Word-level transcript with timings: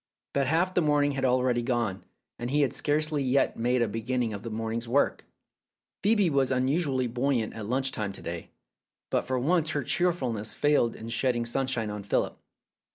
But 0.33 0.47
half 0.47 0.73
the 0.73 0.81
morning 0.81 1.11
had 1.11 1.25
already 1.25 1.61
gone, 1.61 2.03
and 2.39 2.49
he 2.49 2.61
had 2.61 2.73
scarcely 2.73 3.21
yet 3.21 3.55
made 3.55 3.83
a 3.83 3.87
beginning 3.87 4.33
of 4.33 4.41
the 4.41 4.49
morning's 4.49 4.87
work. 4.87 5.25
Phcebe 6.01 6.31
was 6.31 6.51
unusually 6.51 7.05
buoyant 7.05 7.53
at 7.53 7.67
lunch 7.69 7.91
time 7.91 8.11
to 8.13 8.21
day, 8.23 8.49
but 9.11 9.25
for 9.25 9.37
once 9.37 9.69
her 9.69 9.83
cheerfulness 9.83 10.55
failed 10.55 10.95
in 10.95 11.09
shedding 11.09 11.45
sunshine 11.45 11.91
on 11.91 12.01
Philip. 12.01 12.35